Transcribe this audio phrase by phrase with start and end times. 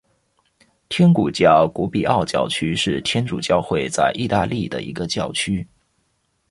[0.89, 5.67] 天主教古比奥教区是天主教会在义大利的一个教区。